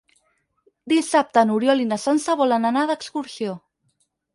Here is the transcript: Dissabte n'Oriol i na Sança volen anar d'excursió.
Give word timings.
Dissabte 0.93 1.45
n'Oriol 1.51 1.85
i 1.85 1.87
na 1.93 2.01
Sança 2.07 2.39
volen 2.43 2.69
anar 2.73 2.87
d'excursió. 2.93 3.59